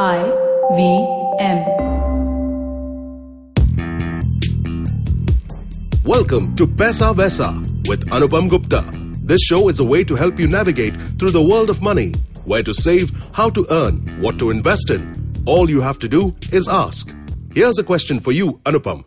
I 0.00 0.20
V 0.76 0.80
M. 1.40 1.58
Welcome 6.04 6.56
to 6.56 6.66
Paisa 6.66 7.14
Vaisa 7.14 7.52
with 7.86 8.06
Anupam 8.06 8.48
Gupta. 8.48 8.82
This 9.22 9.42
show 9.42 9.68
is 9.68 9.78
a 9.78 9.84
way 9.84 10.02
to 10.04 10.14
help 10.14 10.40
you 10.40 10.48
navigate 10.48 10.94
through 11.18 11.32
the 11.32 11.42
world 11.42 11.68
of 11.68 11.82
money, 11.82 12.14
where 12.46 12.62
to 12.62 12.72
save, 12.72 13.12
how 13.34 13.50
to 13.50 13.66
earn, 13.70 13.98
what 14.22 14.38
to 14.38 14.48
invest 14.48 14.88
in. 14.88 15.04
All 15.44 15.68
you 15.68 15.82
have 15.82 15.98
to 15.98 16.08
do 16.08 16.34
is 16.50 16.66
ask. 16.66 17.14
Here's 17.52 17.78
a 17.78 17.84
question 17.84 18.20
for 18.20 18.32
you, 18.32 18.58
Anupam. 18.64 19.04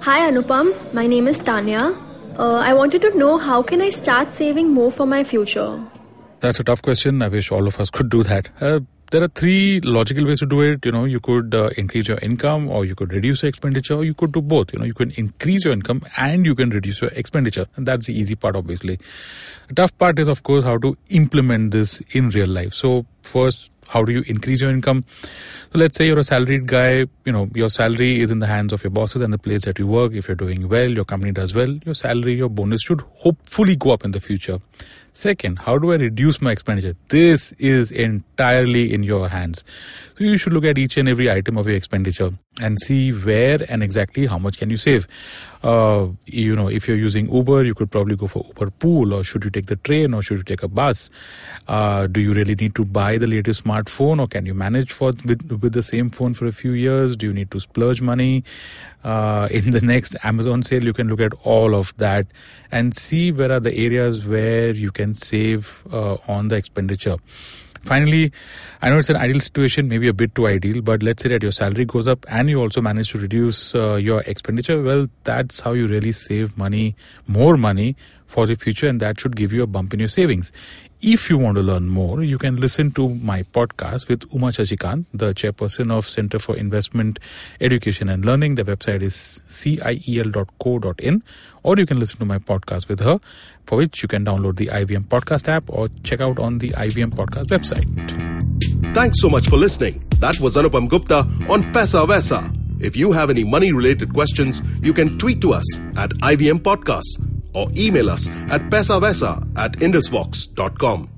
Hi 0.00 0.28
Anupam, 0.28 0.92
my 0.92 1.06
name 1.06 1.28
is 1.28 1.38
Tanya. 1.38 1.96
Uh, 2.36 2.54
I 2.54 2.74
wanted 2.74 3.02
to 3.02 3.16
know 3.16 3.38
how 3.38 3.62
can 3.62 3.80
I 3.80 3.90
start 3.90 4.32
saving 4.32 4.74
more 4.74 4.90
for 4.90 5.06
my 5.06 5.22
future? 5.22 5.80
That's 6.40 6.58
a 6.58 6.64
tough 6.64 6.82
question. 6.82 7.22
I 7.22 7.28
wish 7.28 7.52
all 7.52 7.68
of 7.68 7.78
us 7.78 7.90
could 7.90 8.08
do 8.08 8.24
that. 8.24 8.48
Uh, 8.60 8.80
there 9.10 9.22
are 9.22 9.28
three 9.28 9.80
logical 9.80 10.26
ways 10.26 10.40
to 10.40 10.46
do 10.46 10.60
it. 10.60 10.84
You 10.84 10.92
know, 10.92 11.04
you 11.04 11.20
could 11.20 11.54
uh, 11.54 11.70
increase 11.76 12.08
your 12.08 12.18
income, 12.18 12.68
or 12.68 12.84
you 12.84 12.94
could 12.94 13.12
reduce 13.12 13.42
your 13.42 13.48
expenditure, 13.48 13.94
or 13.94 14.04
you 14.04 14.14
could 14.14 14.32
do 14.32 14.42
both. 14.42 14.72
You 14.72 14.80
know, 14.80 14.84
you 14.84 14.94
can 14.94 15.12
increase 15.12 15.64
your 15.64 15.72
income 15.72 16.02
and 16.16 16.44
you 16.44 16.54
can 16.54 16.70
reduce 16.70 17.00
your 17.00 17.10
expenditure, 17.10 17.66
and 17.76 17.86
that's 17.86 18.06
the 18.06 18.18
easy 18.18 18.34
part, 18.34 18.56
obviously. 18.56 18.98
The 19.68 19.74
tough 19.74 19.96
part 19.96 20.18
is, 20.18 20.28
of 20.28 20.42
course, 20.42 20.64
how 20.64 20.78
to 20.78 20.96
implement 21.10 21.70
this 21.70 22.00
in 22.10 22.30
real 22.30 22.48
life. 22.48 22.74
So, 22.74 23.06
first, 23.22 23.70
how 23.88 24.04
do 24.04 24.12
you 24.12 24.22
increase 24.26 24.60
your 24.60 24.70
income? 24.70 25.04
So 25.72 25.78
let's 25.78 25.96
say 25.96 26.06
you're 26.06 26.18
a 26.18 26.24
salaried 26.24 26.66
guy, 26.66 27.06
you 27.24 27.32
know, 27.32 27.48
your 27.54 27.70
salary 27.70 28.20
is 28.20 28.30
in 28.30 28.38
the 28.38 28.46
hands 28.46 28.72
of 28.72 28.84
your 28.84 28.90
bosses 28.90 29.22
and 29.22 29.32
the 29.32 29.38
place 29.38 29.62
that 29.62 29.78
you 29.78 29.86
work. 29.86 30.12
If 30.12 30.28
you're 30.28 30.34
doing 30.34 30.68
well, 30.68 30.90
your 30.90 31.04
company 31.06 31.32
does 31.32 31.54
well, 31.54 31.70
your 31.84 31.94
salary, 31.94 32.34
your 32.34 32.50
bonus 32.50 32.82
should 32.82 33.00
hopefully 33.16 33.76
go 33.76 33.92
up 33.92 34.04
in 34.04 34.10
the 34.10 34.20
future. 34.20 34.58
Second, 35.12 35.58
how 35.60 35.78
do 35.78 35.90
I 35.90 35.96
reduce 35.96 36.40
my 36.40 36.52
expenditure? 36.52 36.94
This 37.08 37.50
is 37.52 37.90
entirely 37.90 38.94
in 38.94 39.02
your 39.02 39.28
hands. 39.28 39.64
So 40.16 40.24
you 40.24 40.36
should 40.36 40.52
look 40.52 40.64
at 40.64 40.78
each 40.78 40.96
and 40.96 41.08
every 41.08 41.28
item 41.28 41.58
of 41.58 41.66
your 41.66 41.76
expenditure 41.76 42.32
and 42.60 42.78
see 42.80 43.10
where 43.10 43.58
and 43.68 43.82
exactly 43.82 44.26
how 44.26 44.38
much 44.38 44.58
can 44.58 44.70
you 44.70 44.76
save. 44.76 45.08
Uh, 45.62 46.08
you 46.26 46.54
know, 46.54 46.68
if 46.68 46.86
you're 46.86 46.96
using 46.96 47.32
Uber, 47.32 47.64
you 47.64 47.74
could 47.74 47.90
probably 47.90 48.14
go 48.14 48.28
for 48.28 48.44
Uber 48.46 48.70
Pool, 48.70 49.12
or 49.12 49.24
should 49.24 49.44
you 49.44 49.50
take 49.50 49.66
the 49.66 49.76
train, 49.76 50.14
or 50.14 50.22
should 50.22 50.38
you 50.38 50.44
take 50.44 50.62
a 50.62 50.68
bus? 50.68 51.10
Uh, 51.66 52.06
do 52.06 52.20
you 52.20 52.32
really 52.32 52.54
need 52.54 52.76
to 52.76 52.84
buy 52.84 53.18
the 53.18 53.26
latest 53.26 53.64
smartphone, 53.64 54.20
or 54.20 54.28
can 54.28 54.46
you 54.46 54.54
manage 54.54 54.92
for 54.92 55.12
with, 55.24 55.60
with 55.60 55.72
the 55.72 55.82
same 55.82 56.10
phone 56.10 56.34
for 56.34 56.46
a 56.46 56.52
few 56.52 56.72
years? 56.72 57.16
Do 57.16 57.26
you 57.26 57.32
need 57.32 57.50
to 57.50 57.60
splurge 57.60 58.00
money? 58.00 58.44
Uh, 59.04 59.48
in 59.50 59.70
the 59.70 59.80
next 59.80 60.16
Amazon 60.24 60.62
sale, 60.62 60.84
you 60.84 60.92
can 60.92 61.08
look 61.08 61.20
at 61.20 61.32
all 61.44 61.74
of 61.74 61.96
that 61.98 62.26
and 62.70 62.96
see 62.96 63.30
where 63.30 63.52
are 63.52 63.60
the 63.60 63.74
areas 63.76 64.26
where 64.26 64.67
you 64.76 64.90
can 64.90 65.14
save 65.14 65.82
uh, 65.92 66.16
on 66.26 66.48
the 66.48 66.56
expenditure. 66.56 67.16
Finally, 67.84 68.32
I 68.82 68.90
know 68.90 68.98
it's 68.98 69.08
an 69.08 69.16
ideal 69.16 69.40
situation, 69.40 69.88
maybe 69.88 70.08
a 70.08 70.12
bit 70.12 70.34
too 70.34 70.46
ideal, 70.46 70.82
but 70.82 71.02
let's 71.02 71.22
say 71.22 71.28
that 71.30 71.42
your 71.42 71.52
salary 71.52 71.84
goes 71.84 72.08
up 72.08 72.26
and 72.28 72.50
you 72.50 72.60
also 72.60 72.80
manage 72.80 73.12
to 73.12 73.18
reduce 73.18 73.74
uh, 73.74 73.94
your 73.94 74.20
expenditure. 74.22 74.82
Well, 74.82 75.06
that's 75.24 75.60
how 75.60 75.72
you 75.72 75.86
really 75.86 76.12
save 76.12 76.58
money, 76.58 76.96
more 77.26 77.56
money 77.56 77.96
for 78.28 78.46
the 78.46 78.54
future, 78.54 78.86
and 78.86 79.00
that 79.00 79.18
should 79.18 79.34
give 79.34 79.52
you 79.52 79.64
a 79.64 79.66
bump 79.66 79.92
in 79.92 79.98
your 79.98 80.08
savings. 80.08 80.52
If 81.00 81.30
you 81.30 81.38
want 81.38 81.56
to 81.56 81.62
learn 81.62 81.88
more, 81.88 82.22
you 82.22 82.38
can 82.38 82.56
listen 82.56 82.90
to 82.92 83.14
my 83.14 83.42
podcast 83.42 84.08
with 84.08 84.24
Uma 84.32 84.48
Shashikant, 84.48 85.06
the 85.14 85.32
chairperson 85.32 85.90
of 85.90 86.06
Center 86.06 86.38
for 86.38 86.56
Investment 86.56 87.18
Education 87.60 88.08
and 88.08 88.24
Learning. 88.24 88.56
The 88.56 88.64
website 88.64 89.02
is 89.02 89.40
ciel.co.in, 89.48 91.22
or 91.62 91.76
you 91.76 91.86
can 91.86 91.98
listen 91.98 92.18
to 92.18 92.24
my 92.24 92.38
podcast 92.38 92.88
with 92.88 93.00
her, 93.00 93.18
for 93.64 93.78
which 93.78 94.02
you 94.02 94.08
can 94.08 94.24
download 94.24 94.56
the 94.56 94.66
IVM 94.66 95.04
podcast 95.04 95.48
app 95.48 95.64
or 95.68 95.88
check 96.02 96.20
out 96.20 96.38
on 96.38 96.58
the 96.58 96.70
IVM 96.70 97.14
podcast 97.14 97.46
website. 97.46 97.86
Thanks 98.94 99.20
so 99.20 99.30
much 99.30 99.48
for 99.48 99.56
listening. 99.56 100.04
That 100.18 100.38
was 100.40 100.56
Anupam 100.56 100.88
Gupta 100.88 101.18
on 101.48 101.62
Paisa 101.72 102.06
Vaisa. 102.06 102.52
If 102.80 102.96
you 102.96 103.12
have 103.12 103.30
any 103.30 103.44
money 103.44 103.72
related 103.72 104.12
questions, 104.12 104.62
you 104.82 104.92
can 104.92 105.18
tweet 105.18 105.40
to 105.40 105.52
us 105.52 105.78
at 105.96 106.10
IVM 106.10 106.60
Podcasts 106.60 107.27
or 107.54 107.68
email 107.76 108.10
us 108.10 108.28
at 108.50 108.62
paisavaisa 108.70 109.46
at 109.56 109.72
indusvox.com. 109.72 111.10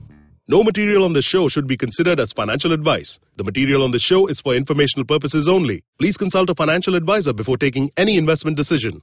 No 0.48 0.64
material 0.64 1.04
on 1.04 1.12
the 1.12 1.22
show 1.22 1.46
should 1.46 1.68
be 1.68 1.76
considered 1.76 2.18
as 2.18 2.32
financial 2.32 2.72
advice. 2.72 3.20
The 3.36 3.44
material 3.44 3.84
on 3.84 3.92
the 3.92 4.00
show 4.00 4.26
is 4.26 4.40
for 4.40 4.54
informational 4.54 5.06
purposes 5.06 5.46
only. 5.46 5.84
Please 5.98 6.16
consult 6.16 6.50
a 6.50 6.56
financial 6.56 6.96
advisor 6.96 7.32
before 7.32 7.56
taking 7.56 7.92
any 7.96 8.16
investment 8.16 8.56
decision. 8.56 9.02